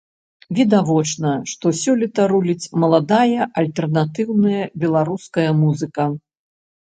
[0.57, 6.09] Відавочна, што сёлета руліць маладая альтэрнатыўная беларуская музыка.